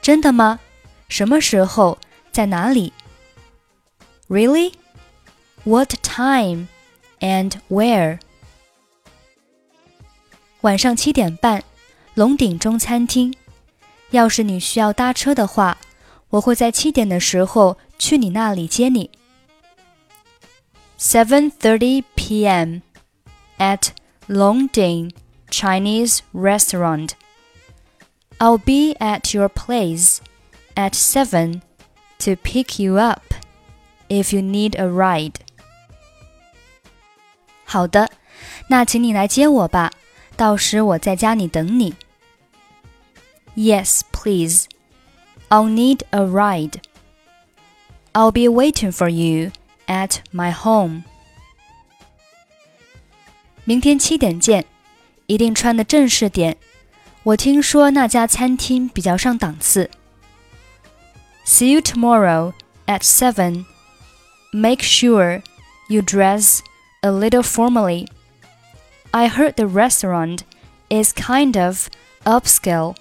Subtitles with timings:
[0.00, 0.60] 真的吗？
[1.08, 1.98] 什么时候？
[2.32, 2.92] 在哪里？
[4.28, 4.72] Really?
[5.64, 6.68] What time
[7.20, 8.18] and where?
[10.62, 11.62] 晚上七点半，
[12.14, 13.34] 龙鼎中餐厅。
[14.10, 15.78] 要是你需要搭车的话，
[16.30, 19.10] 我会在七点的时候去你那里接你。
[20.98, 22.80] Seven thirty p.m.
[23.58, 23.88] at
[24.28, 25.10] Longding
[25.50, 27.10] Chinese restaurant.
[28.38, 30.18] I'll be at your place
[30.74, 31.60] at seven
[32.18, 33.34] to pick you up
[34.08, 35.34] if you need a ride.
[37.64, 38.10] 好的，
[38.68, 39.90] 那请你来接我吧，
[40.36, 41.94] 到时我在家里等你。
[43.58, 44.66] Yes, please.
[45.48, 46.80] I'll need a ride.
[48.12, 49.52] I'll be waiting for you
[49.86, 51.02] at my home.
[53.64, 54.64] 明天七点见，
[55.26, 56.56] 一定穿的正式点。
[57.22, 59.90] 我听说那家餐厅比较上档次。
[61.46, 62.52] See you tomorrow
[62.86, 63.64] at seven.
[64.52, 65.42] Make sure
[65.88, 66.60] you dress
[67.00, 68.06] a little formally.
[69.12, 70.40] I heard the restaurant
[70.88, 71.88] is kind of
[72.24, 72.96] upscale.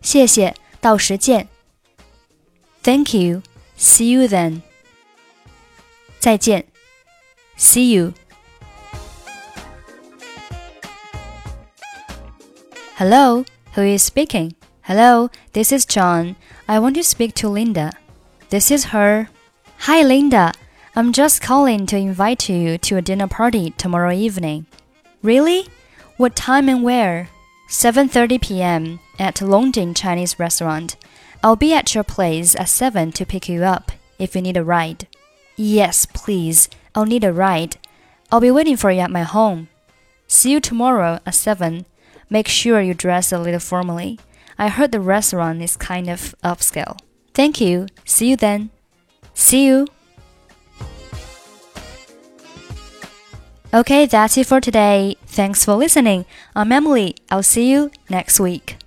[0.00, 1.48] 谢谢，到时见。
[2.82, 3.42] Thank you.
[3.76, 4.62] See you then.
[6.18, 6.66] 再见。
[7.58, 8.12] See you.
[12.96, 13.44] Hello,
[13.74, 14.54] who is speaking?
[14.82, 16.36] Hello, this is John.
[16.66, 17.92] I want to speak to Linda.
[18.50, 19.28] This is her.
[19.80, 20.52] Hi, Linda.
[20.94, 24.66] I'm just calling to invite you to a dinner party tomorrow evening.
[25.22, 25.66] Really?
[26.16, 27.28] What time and where?
[27.68, 29.00] 7:30 p.m.
[29.21, 30.97] at Longding Chinese restaurant.
[31.43, 34.63] I'll be at your place at 7 to pick you up if you need a
[34.63, 35.07] ride.
[35.55, 36.69] Yes, please.
[36.95, 37.77] I'll need a ride.
[38.31, 39.69] I'll be waiting for you at my home.
[40.27, 41.85] See you tomorrow at 7.
[42.29, 44.19] Make sure you dress a little formally.
[44.57, 46.97] I heard the restaurant is kind of upscale.
[47.33, 47.87] Thank you.
[48.05, 48.71] See you then.
[49.35, 49.87] See you.
[53.73, 55.15] Okay, that's it for today.
[55.27, 56.25] Thanks for listening.
[56.55, 57.15] I'm Emily.
[57.29, 58.80] I'll see you next week.